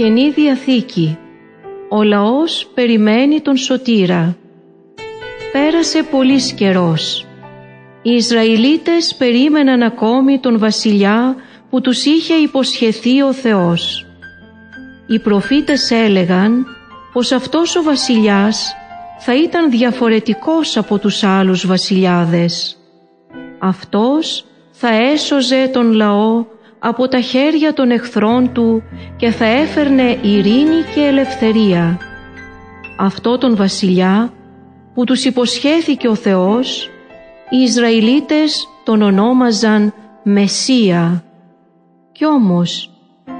Καινή 0.00 0.30
Διαθήκη 0.30 1.18
Ο 1.88 2.02
λαός 2.02 2.70
περιμένει 2.74 3.40
τον 3.40 3.56
Σωτήρα 3.56 4.36
Πέρασε 5.52 6.02
πολύς 6.02 6.52
καιρός. 6.52 7.26
Οι 8.02 8.10
Ισραηλίτες 8.10 9.14
περίμεναν 9.14 9.82
ακόμη 9.82 10.38
τον 10.38 10.58
βασιλιά 10.58 11.36
που 11.70 11.80
τους 11.80 12.04
είχε 12.04 12.34
υποσχεθεί 12.34 13.22
ο 13.22 13.32
Θεός. 13.32 14.06
Οι 15.06 15.18
προφήτες 15.18 15.90
έλεγαν 15.90 16.66
πως 17.12 17.32
αυτός 17.32 17.76
ο 17.76 17.82
βασιλιάς 17.82 18.74
θα 19.18 19.34
ήταν 19.34 19.70
διαφορετικός 19.70 20.76
από 20.76 20.98
τους 20.98 21.24
άλλους 21.24 21.66
βασιλιάδες. 21.66 22.76
Αυτός 23.58 24.44
θα 24.70 24.88
έσωζε 24.88 25.68
τον 25.72 25.92
λαό 25.92 26.44
από 26.82 27.08
τα 27.08 27.20
χέρια 27.20 27.72
των 27.72 27.90
εχθρών 27.90 28.52
του 28.52 28.82
και 29.16 29.30
θα 29.30 29.44
έφερνε 29.44 30.18
ειρήνη 30.22 30.82
και 30.94 31.00
ελευθερία. 31.00 31.98
Αυτό 32.98 33.38
τον 33.38 33.56
βασιλιά 33.56 34.32
που 34.94 35.04
τους 35.04 35.24
υποσχέθηκε 35.24 36.08
ο 36.08 36.14
Θεός, 36.14 36.90
οι 37.50 37.56
Ισραηλίτες 37.62 38.68
τον 38.84 39.02
ονόμαζαν 39.02 39.94
Μεσσία. 40.22 41.24
Κι 42.12 42.26
όμως, 42.26 42.90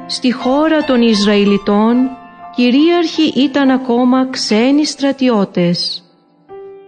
στη 0.07 0.33
χώρα 0.33 0.85
των 0.85 1.03
Ισραηλιτών 1.03 1.97
κυρίαρχοι 2.55 3.33
ήταν 3.37 3.71
ακόμα 3.71 4.31
ξένοι 4.31 4.85
στρατιώτες. 4.85 6.05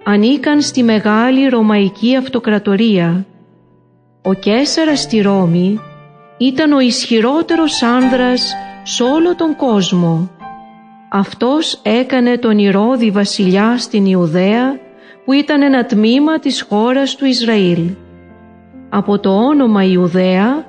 Ανήκαν 0.05 0.62
στη 0.62 0.83
μεγάλη 0.83 1.48
Ρωμαϊκή 1.48 2.16
Αυτοκρατορία. 2.16 3.27
Ο 4.23 4.34
Κέσαρας 4.34 5.00
στη 5.00 5.20
Ρώμη 5.20 5.80
ήταν 6.38 6.72
ο 6.72 6.80
ισχυρότερος 6.80 7.82
άνδρας 7.82 8.54
σε 8.82 9.02
όλο 9.02 9.34
τον 9.34 9.56
κόσμο. 9.56 10.30
Αυτός 11.10 11.80
έκανε 11.82 12.38
τον 12.38 12.58
Ηρώδη 12.58 13.11
βασιλιά 13.11 13.78
στην 13.78 14.06
Ιουδαία 14.06 14.78
που 15.24 15.33
ήταν 15.33 15.62
ένα 15.62 15.84
τμήμα 15.84 16.39
της 16.39 16.62
χώρας 16.69 17.14
του 17.16 17.24
Ισραήλ. 17.24 17.91
Από 18.89 19.19
το 19.19 19.36
όνομα 19.36 19.84
Ιουδαία 19.84 20.64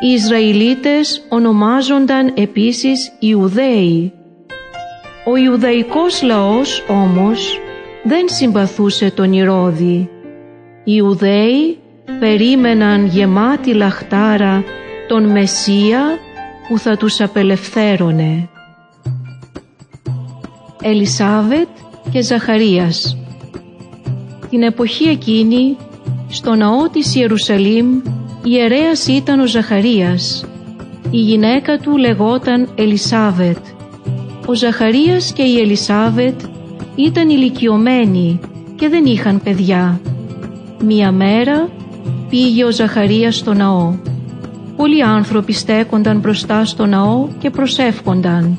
οι 0.00 0.12
Ισραηλίτες 0.12 1.26
ονομάζονταν 1.28 2.32
επίσης 2.36 3.12
Ιουδαίοι. 3.18 4.12
Ο 5.24 5.36
Ιουδαϊκός 5.36 6.22
λαός 6.22 6.84
όμως 6.88 7.60
δεν 8.02 8.28
συμπαθούσε 8.28 9.10
τον 9.10 9.32
Ηρώδη. 9.32 10.10
Οι 10.84 10.92
Ιουδαίοι 10.96 11.78
περίμεναν 12.20 13.06
γεμάτη 13.06 13.74
λαχτάρα 13.74 14.64
τον 15.12 15.30
Μεσσία 15.30 16.18
που 16.68 16.78
θα 16.78 16.96
τους 16.96 17.20
απελευθέρωνε. 17.20 18.48
Ελισάβετ 20.82 21.68
και 22.10 22.22
Ζαχαρίας 22.22 23.16
Την 24.50 24.62
εποχή 24.62 25.04
εκείνη, 25.04 25.76
στο 26.28 26.54
ναό 26.54 26.88
της 26.88 27.14
Ιερουσαλήμ, 27.14 27.86
ιερέας 28.44 29.06
ήταν 29.06 29.40
ο 29.40 29.46
Ζαχαρίας. 29.46 30.46
Η 31.10 31.18
γυναίκα 31.18 31.78
του 31.78 31.96
λεγόταν 31.96 32.68
Ελισάβετ. 32.74 33.58
Ο 34.46 34.54
Ζαχαρίας 34.54 35.32
και 35.32 35.42
η 35.42 35.58
Ελισάβετ 35.58 36.40
ήταν 36.94 37.28
ηλικιωμένοι 37.28 38.40
και 38.76 38.88
δεν 38.88 39.04
είχαν 39.04 39.40
παιδιά. 39.42 40.00
Μία 40.84 41.12
μέρα 41.12 41.68
πήγε 42.28 42.64
ο 42.64 42.70
Ζαχαρίας 42.70 43.36
στο 43.36 43.54
ναό. 43.54 44.10
Πολλοί 44.82 45.02
άνθρωποι 45.02 45.52
στέκονταν 45.52 46.18
μπροστά 46.18 46.64
στο 46.64 46.86
ναό 46.86 47.28
και 47.38 47.50
προσεύχονταν. 47.50 48.58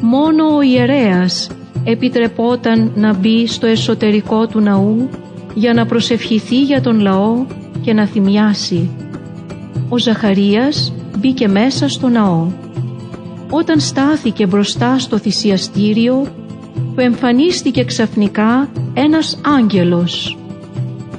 Μόνο 0.00 0.56
ο 0.56 0.62
ιερέας 0.62 1.50
επιτρεπόταν 1.84 2.92
να 2.94 3.14
μπει 3.14 3.46
στο 3.46 3.66
εσωτερικό 3.66 4.46
του 4.46 4.60
ναού 4.60 5.08
για 5.54 5.72
να 5.72 5.86
προσευχηθεί 5.86 6.62
για 6.62 6.80
τον 6.80 7.00
λαό 7.00 7.46
και 7.80 7.92
να 7.92 8.06
θυμιάσει. 8.06 8.90
Ο 9.88 9.98
Ζαχαρίας 9.98 10.92
μπήκε 11.18 11.48
μέσα 11.48 11.88
στο 11.88 12.08
ναό. 12.08 12.46
Όταν 13.50 13.80
στάθηκε 13.80 14.46
μπροστά 14.46 14.98
στο 14.98 15.18
θυσιαστήριο, 15.18 16.26
του 16.94 17.00
εμφανίστηκε 17.00 17.84
ξαφνικά 17.84 18.68
ένας 18.94 19.38
άγγελος. 19.58 20.38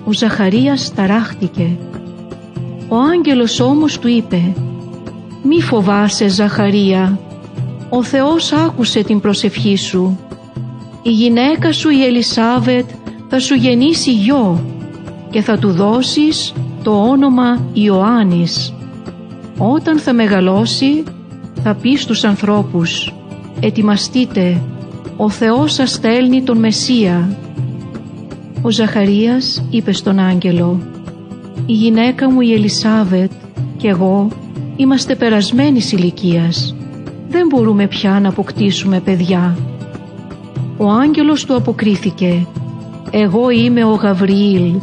Ο 0.05 0.13
Ζαχαρίας 0.13 0.93
ταράχτηκε. 0.93 1.77
Ο 2.93 2.97
άγγελος 2.97 3.59
όμως 3.59 3.99
του 3.99 4.07
είπε 4.07 4.53
«Μη 5.43 5.61
φοβάσαι 5.61 6.27
Ζαχαρία, 6.27 7.19
ο 7.89 8.03
Θεός 8.03 8.51
άκουσε 8.51 9.03
την 9.03 9.19
προσευχή 9.19 9.75
σου. 9.75 10.19
Η 11.01 11.09
γυναίκα 11.09 11.71
σου 11.71 11.89
η 11.89 12.03
Ελισάβετ 12.03 12.89
θα 13.29 13.39
σου 13.39 13.55
γεννήσει 13.55 14.11
γιο 14.13 14.65
και 15.29 15.41
θα 15.41 15.57
του 15.57 15.71
δώσεις 15.71 16.53
το 16.83 16.91
όνομα 16.91 17.65
Ιωάννης. 17.73 18.73
Όταν 19.57 19.99
θα 19.99 20.13
μεγαλώσει 20.13 21.03
θα 21.63 21.75
πει 21.75 21.95
στους 21.95 22.23
ανθρώπους 22.23 23.13
«Ετοιμαστείτε, 23.59 24.61
ο 25.17 25.29
Θεός 25.29 25.73
σας 25.73 25.91
στέλνει 25.91 26.41
τον 26.41 26.57
Μεσσία». 26.57 27.37
Ο 28.61 28.69
Ζαχαρίας 28.69 29.63
είπε 29.69 29.91
στον 29.91 30.19
άγγελο 30.19 30.79
«Η 31.65 31.73
γυναίκα 31.73 32.31
μου 32.31 32.41
η 32.41 32.53
Ελισάβετ 32.53 33.31
και 33.77 33.87
εγώ 33.87 34.27
είμαστε 34.75 35.15
περασμένης 35.15 35.91
ηλικίας 35.91 36.75
δεν 37.33 37.47
μπορούμε 37.47 37.87
πια 37.87 38.19
να 38.19 38.29
αποκτήσουμε 38.29 38.99
παιδιά. 38.99 39.57
Ο 40.77 40.89
άγγελος 40.89 41.45
του 41.45 41.55
αποκρίθηκε 41.55 42.47
«Εγώ 43.11 43.49
είμαι 43.49 43.83
ο 43.83 43.93
Γαβριήλ 43.93 44.73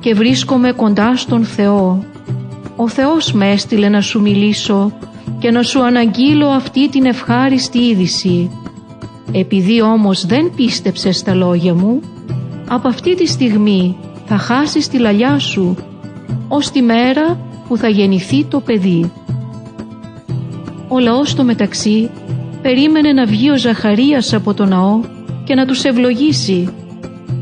και 0.00 0.14
βρίσκομαι 0.14 0.72
κοντά 0.72 1.16
στον 1.16 1.44
Θεό. 1.44 2.04
Ο 2.76 2.88
Θεός 2.88 3.32
με 3.32 3.50
έστειλε 3.50 3.88
να 3.88 4.00
σου 4.00 4.20
μιλήσω 4.20 4.92
και 5.38 5.50
να 5.50 5.62
σου 5.62 5.84
αναγγείλω 5.84 6.46
αυτή 6.46 6.88
την 6.88 7.04
ευχάριστη 7.04 7.78
είδηση. 7.78 8.50
Επειδή 9.32 9.82
όμως 9.82 10.26
δεν 10.26 10.52
πίστεψες 10.56 11.16
στα 11.16 11.34
λόγια 11.34 11.74
μου, 11.74 12.00
από 12.68 12.88
αυτή 12.88 13.14
τη 13.14 13.26
στιγμή 13.26 13.96
θα 14.26 14.36
χάσεις 14.36 14.88
τη 14.88 14.98
λαλιά 14.98 15.38
σου 15.38 15.76
ως 16.48 16.70
τη 16.70 16.82
μέρα 16.82 17.38
που 17.68 17.76
θα 17.76 17.88
γεννηθεί 17.88 18.44
το 18.44 18.60
παιδί. 18.60 19.12
Ο 20.88 20.98
λαός 20.98 21.30
στο 21.30 21.44
μεταξύ 21.44 22.10
περίμενε 22.62 23.12
να 23.12 23.26
βγει 23.26 23.50
ο 23.50 23.58
Ζαχαρίας 23.58 24.32
από 24.32 24.54
το 24.54 24.64
ναό 24.64 25.00
και 25.44 25.54
να 25.54 25.66
τους 25.66 25.84
ευλογήσει. 25.84 26.68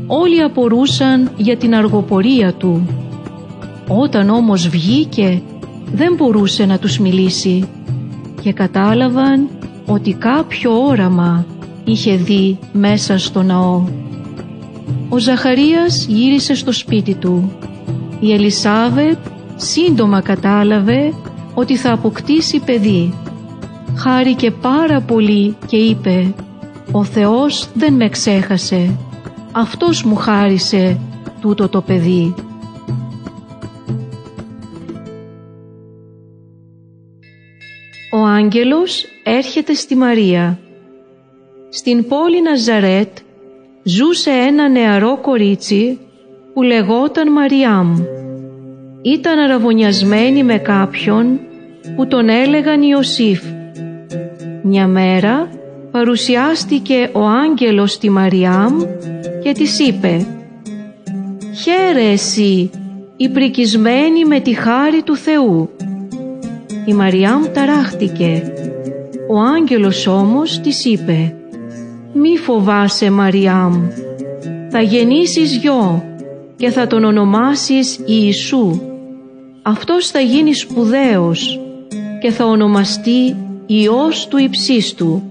Όλοι 0.07 0.41
απορούσαν 0.41 1.31
για 1.37 1.57
την 1.57 1.75
αργοπορία 1.75 2.53
του. 2.53 2.87
Όταν 3.87 4.29
όμως 4.29 4.67
βγήκε 4.67 5.41
δεν 5.93 6.15
μπορούσε 6.15 6.65
να 6.65 6.77
τους 6.79 6.99
μιλήσει 6.99 7.63
και 8.41 8.53
κατάλαβαν 8.53 9.49
ότι 9.85 10.13
κάποιο 10.13 10.85
όραμα 10.85 11.45
είχε 11.83 12.15
δει 12.15 12.59
μέσα 12.73 13.17
στο 13.17 13.43
ναό. 13.43 13.83
Ο 15.09 15.17
Ζαχαρίας 15.17 16.05
γύρισε 16.05 16.55
στο 16.55 16.71
σπίτι 16.71 17.13
του. 17.13 17.51
Η 18.23 18.33
Ελισάβετ 18.33 19.17
σύντομα 19.55 20.21
κατάλαβε 20.21 21.13
ότι 21.53 21.75
θα 21.75 21.91
αποκτήσει 21.91 22.59
παιδί 22.59 23.13
χάρηκε 23.95 24.51
πάρα 24.51 25.01
πολύ 25.01 25.55
και 25.67 25.77
είπε 25.77 26.33
«Ο 26.91 27.03
Θεός 27.03 27.69
δεν 27.73 27.93
με 27.93 28.09
ξέχασε, 28.09 28.97
Αυτός 29.51 30.03
μου 30.03 30.15
χάρισε 30.15 30.99
τούτο 31.41 31.69
το 31.69 31.81
παιδί». 31.81 32.35
Ο 38.11 38.17
άγγελος 38.17 39.05
έρχεται 39.23 39.73
στη 39.73 39.95
Μαρία. 39.95 40.59
Στην 41.69 42.07
πόλη 42.07 42.41
Ναζαρέτ 42.41 43.17
ζούσε 43.83 44.31
ένα 44.31 44.69
νεαρό 44.69 45.17
κορίτσι 45.21 45.99
που 46.53 46.61
λεγόταν 46.61 47.31
Μαριάμ. 47.31 47.95
Ήταν 49.01 49.39
αραβωνιασμένη 49.39 50.43
με 50.43 50.57
κάποιον 50.57 51.39
που 51.95 52.07
τον 52.07 52.29
έλεγαν 52.29 52.81
Ιωσήφ 52.81 53.41
μια 54.65 54.87
μέρα 54.87 55.49
παρουσιάστηκε 55.91 57.09
ο 57.13 57.19
άγγελος 57.27 57.91
στη 57.91 58.09
Μαριάμ 58.09 58.81
και 59.43 59.51
της 59.51 59.79
είπε 59.79 60.25
«Χαίρε 61.63 62.11
εσύ, 62.11 62.69
η 63.17 63.29
πρικισμένη 63.29 64.25
με 64.25 64.39
τη 64.39 64.53
χάρη 64.53 65.01
του 65.03 65.15
Θεού». 65.15 65.69
Η 66.85 66.93
Μαριάμ 66.93 67.43
ταράχτηκε. 67.53 68.53
Ο 69.29 69.39
άγγελος 69.39 70.07
όμως 70.07 70.59
της 70.59 70.85
είπε 70.85 71.35
«Μη 72.13 72.37
φοβάσαι 72.37 73.11
Μαριάμ, 73.11 73.87
θα 74.69 74.81
γεννήσεις 74.81 75.55
γιο 75.55 76.03
και 76.55 76.69
θα 76.69 76.87
τον 76.87 77.03
ονομάσεις 77.03 77.99
Ιησού. 78.05 78.81
Αυτός 79.61 80.07
θα 80.07 80.19
γίνεις 80.19 80.59
σπουδαίος 80.59 81.59
και 82.21 82.31
θα 82.31 82.45
ονομαστεί 82.45 83.35
Υιός 83.65 84.27
του 84.27 84.37
υψίστου. 84.37 85.23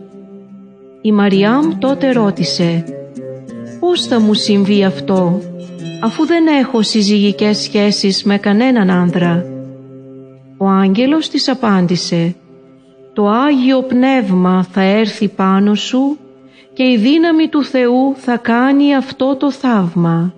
Η 1.00 1.12
Μαριάμ 1.12 1.78
τότε 1.78 2.12
ρώτησε 2.12 2.84
«Πώς 3.80 4.06
θα 4.06 4.20
μου 4.20 4.34
συμβεί 4.34 4.84
αυτό, 4.84 5.40
αφού 6.02 6.26
δεν 6.26 6.46
έχω 6.46 6.82
συζυγικές 6.82 7.58
σχέσεις 7.58 8.22
με 8.24 8.38
κανέναν 8.38 8.90
άνδρα» 8.90 9.44
Ο 10.56 10.66
άγγελος 10.66 11.28
της 11.28 11.48
απάντησε 11.48 12.34
«Το 13.12 13.28
Άγιο 13.28 13.82
Πνεύμα 13.82 14.66
θα 14.72 14.82
έρθει 14.82 15.28
πάνω 15.28 15.74
σου 15.74 16.18
και 16.72 16.82
η 16.82 16.96
δύναμη 16.96 17.48
του 17.48 17.64
Θεού 17.64 18.14
θα 18.16 18.36
κάνει 18.36 18.94
αυτό 18.96 19.36
το 19.36 19.50
θαύμα. 19.50 20.34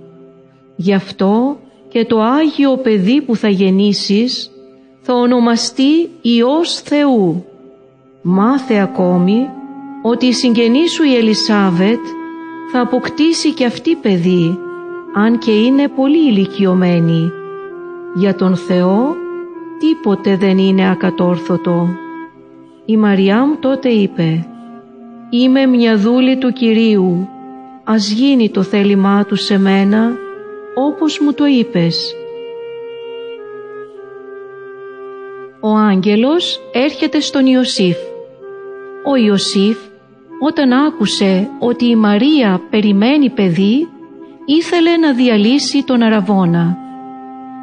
Γι' 0.77 0.95
αυτό 0.95 1.59
και 1.89 2.05
το 2.05 2.21
Άγιο 2.21 2.77
παιδί 2.77 3.23
που 3.23 3.37
θα 3.37 3.49
γεννήσεις 3.49 4.51
θα 5.01 5.15
ονομαστεί 5.15 6.11
Υιός 6.21 6.81
Θεού. 6.81 7.45
Μάθε 8.23 8.79
ακόμη 8.79 9.49
ότι 10.03 10.27
η 10.27 10.33
συγγενή 10.33 10.89
σου 10.89 11.03
η 11.03 11.17
Ελισάβετ 11.17 12.01
θα 12.73 12.81
αποκτήσει 12.81 13.53
και 13.53 13.65
αυτή 13.65 13.95
παιδί, 13.95 14.59
αν 15.15 15.39
και 15.39 15.51
είναι 15.51 15.89
πολύ 15.89 16.29
ηλικιωμένη. 16.29 17.31
Για 18.15 18.35
τον 18.35 18.57
Θεό 18.57 19.17
τίποτε 19.79 20.37
δεν 20.37 20.59
είναι 20.59 20.91
ακατόρθωτο. 20.91 21.89
Η 22.85 22.97
Μαριάμ 22.97 23.51
τότε 23.61 23.89
είπε 23.89 24.47
«Είμαι 25.31 25.67
μια 25.67 25.97
δούλη 25.97 26.37
του 26.37 26.53
Κυρίου, 26.53 27.29
ας 27.85 28.11
γίνει 28.11 28.51
το 28.51 28.63
θέλημά 28.63 29.25
του 29.25 29.37
σε 29.37 29.59
μένα 29.59 30.23
όπως 30.75 31.19
μου 31.19 31.33
το 31.33 31.45
είπες». 31.47 32.15
Ο 35.61 35.69
άγγελος 35.69 36.61
έρχεται 36.73 37.21
στον 37.21 37.47
Ιωσήφ. 37.47 37.97
Ο 39.05 39.17
Ιωσήφ 39.17 39.79
όταν 40.41 40.73
άκουσε 40.73 41.49
ότι 41.59 41.85
η 41.85 41.97
Μαρία 41.97 42.61
περιμένει 42.71 43.31
παιδί 43.31 43.89
ήθελε 44.45 44.97
να 44.97 45.13
διαλύσει 45.13 45.85
τον 45.85 46.03
Αραβώνα. 46.03 46.77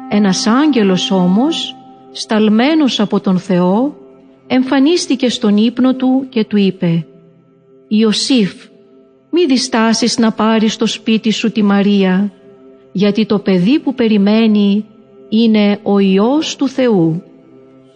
Ένας 0.08 0.46
άγγελος 0.46 1.10
όμως 1.10 1.76
σταλμένος 2.12 3.00
από 3.00 3.20
τον 3.20 3.38
Θεό, 3.38 3.96
εμφανίστηκε 4.46 5.28
στον 5.28 5.56
ύπνο 5.56 5.94
του 5.94 6.26
και 6.28 6.44
του 6.44 6.56
είπε 6.56 7.06
«Ιωσήφ, 7.88 8.52
μη 9.30 9.46
διστάσεις 9.46 10.18
να 10.18 10.32
πάρεις 10.32 10.72
στο 10.72 10.86
σπίτι 10.86 11.30
σου 11.30 11.52
τη 11.52 11.62
Μαρία, 11.62 12.32
γιατί 12.92 13.26
το 13.26 13.38
παιδί 13.38 13.78
που 13.78 13.94
περιμένει 13.94 14.84
είναι 15.28 15.78
ο 15.82 15.98
Υιός 15.98 16.56
του 16.56 16.68
Θεού. 16.68 17.22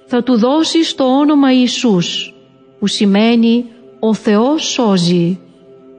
Θα 0.06 0.22
του 0.22 0.38
δώσεις 0.38 0.94
το 0.94 1.04
όνομα 1.04 1.52
Ιησούς, 1.52 2.34
που 2.78 2.86
σημαίνει 2.86 3.64
«Ο 4.00 4.14
Θεός 4.14 4.64
σώζει», 4.64 5.38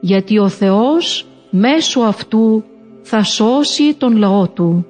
γιατί 0.00 0.38
ο 0.38 0.48
Θεός 0.48 1.26
μέσω 1.50 2.00
αυτού 2.00 2.64
θα 3.02 3.22
σώσει 3.22 3.94
τον 3.94 4.16
λαό 4.16 4.48
του. 4.48 4.86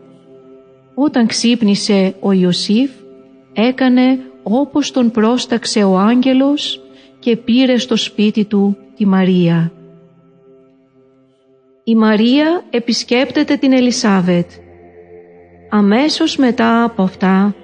Όταν 0.95 1.27
ξύπνησε 1.27 2.15
ο 2.21 2.33
Ιωσήφ, 2.33 2.91
έκανε 3.53 4.19
όπως 4.43 4.91
τον 4.91 5.11
πρόσταξε 5.11 5.83
ο 5.83 5.99
άγγελος 5.99 6.81
και 7.19 7.37
πήρε 7.37 7.79
στο 7.79 7.97
σπίτι 7.97 8.45
του 8.45 8.77
τη 8.97 9.07
Μαρία. 9.07 9.73
Η 11.89 11.95
Μαρία 11.95 12.65
επισκέπτεται 12.71 13.57
την 13.57 13.73
Ελισάβετ. 13.73 14.51
Αμέσως 15.71 16.37
μετά 16.37 16.83
από 16.83 17.03
αυτά 17.03 17.55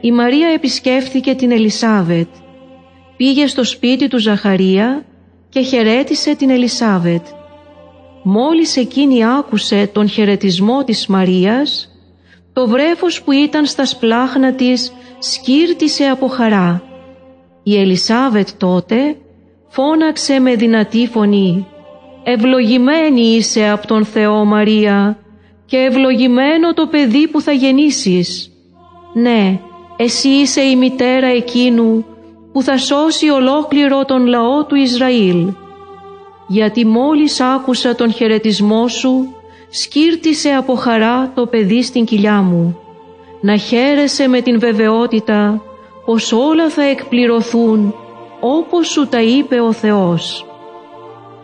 η 0.00 0.12
Μαρία 0.12 0.48
επισκέφθηκε 0.48 1.34
την 1.34 1.50
Ελισάβετ. 1.50 2.28
Πήγε 3.16 3.46
στο 3.46 3.64
σπίτι 3.64 4.08
του 4.08 4.18
Ζαχαρία 4.18 5.04
και 5.48 5.60
χαιρέτησε 5.60 6.34
την 6.34 6.50
Ελισάβετ. 6.50 7.26
Μόλις 8.22 8.76
εκείνη 8.76 9.24
άκουσε 9.24 9.86
τον 9.92 10.08
χαιρετισμό 10.08 10.84
της 10.84 11.06
Μαρίας, 11.06 11.90
το 12.52 12.68
βρέφος 12.68 13.22
που 13.22 13.32
ήταν 13.32 13.66
στα 13.66 13.84
σπλάχνα 13.84 14.54
της 14.54 14.92
σκύρτησε 15.18 16.04
από 16.04 16.26
χαρά. 16.26 16.82
Η 17.62 17.80
Ελισάβετ 17.80 18.48
τότε 18.58 19.16
φώναξε 19.68 20.38
με 20.38 20.54
δυνατή 20.54 21.06
φωνή 21.06 21.66
«Ευλογημένη 22.24 23.20
είσαι 23.20 23.68
από 23.68 23.86
τον 23.86 24.04
Θεό 24.04 24.44
Μαρία 24.44 25.18
και 25.66 25.76
ευλογημένο 25.76 26.74
το 26.74 26.86
παιδί 26.86 27.28
που 27.28 27.40
θα 27.40 27.52
γεννήσεις. 27.52 28.52
Ναι, 29.14 29.60
εσύ 29.96 30.28
είσαι 30.28 30.60
η 30.60 30.76
μητέρα 30.76 31.26
εκείνου 31.26 32.04
που 32.52 32.62
θα 32.62 32.78
σώσει 32.78 33.28
ολόκληρο 33.28 34.04
τον 34.04 34.26
λαό 34.26 34.64
του 34.64 34.74
Ισραήλ. 34.74 35.52
Γιατί 36.46 36.86
μόλις 36.86 37.40
άκουσα 37.40 37.94
τον 37.94 38.12
χαιρετισμό 38.12 38.88
σου, 38.88 39.34
σκύρτησε 39.70 40.48
από 40.48 40.74
χαρά 40.74 41.32
το 41.34 41.46
παιδί 41.46 41.82
στην 41.82 42.04
κοιλιά 42.04 42.42
μου 42.42 42.78
να 43.44 43.56
χαίρεσαι 43.56 44.28
με 44.28 44.40
την 44.40 44.58
βεβαιότητα 44.58 45.62
πως 46.04 46.32
όλα 46.32 46.68
θα 46.68 46.82
εκπληρωθούν 46.82 47.94
όπως 48.40 48.88
σου 48.88 49.06
τα 49.06 49.22
είπε 49.22 49.60
ο 49.60 49.72
Θεός. 49.72 50.46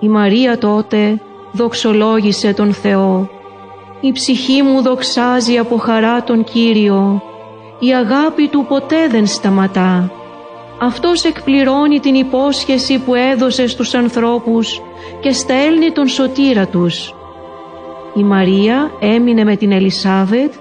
Η 0.00 0.08
Μαρία 0.08 0.58
τότε 0.58 1.20
δοξολόγησε 1.52 2.52
τον 2.52 2.73
Θεό. 2.73 3.31
Η 4.00 4.12
ψυχή 4.12 4.62
μου 4.62 4.82
δοξάζει 4.82 5.58
από 5.58 5.76
χαρά 5.76 6.23
τον 6.23 6.44
Κύριο. 6.44 7.23
Η 7.79 7.94
αγάπη 7.94 8.49
του 8.49 8.64
ποτέ 8.69 9.08
δεν 9.08 9.26
σταματά. 9.26 10.11
Αυτός 10.81 11.25
εκπληρώνει 11.25 12.00
την 12.00 12.14
υπόσχεση 12.14 12.99
που 12.99 13.14
έδωσε 13.14 13.67
στους 13.67 13.94
ανθρώπους 13.94 14.82
και 15.20 15.32
στέλνει 15.32 15.91
τον 15.91 16.08
σωτήρα 16.08 16.67
τους. 16.67 17.14
Η 18.14 18.23
Μαρία 18.23 18.91
έμεινε 19.00 19.44
με 19.44 19.56
την 19.56 19.73
Ελισάβετ 19.73 20.52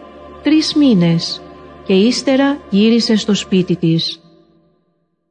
τρεις 0.44 0.74
μήνες 0.74 1.42
και 1.86 1.94
ύστερα 1.94 2.58
γύρισε 2.70 3.16
στο 3.16 3.34
σπίτι 3.34 3.76
της. 3.76 4.20